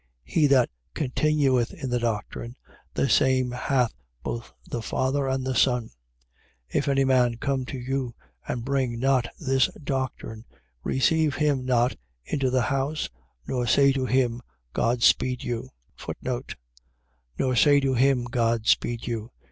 [0.23, 2.55] He that continueth in the doctrine,
[2.95, 3.93] the same hath
[4.23, 5.89] both the Father and the Son.
[6.73, 6.73] 1:10.
[6.73, 8.15] If any man come to you
[8.47, 10.45] and bring not this doctrine,
[10.83, 11.95] receive him not
[12.25, 13.11] into the house
[13.45, 14.41] nor say to him:
[14.73, 15.69] God speed you.
[17.37, 19.29] Nor say to him, God speed you.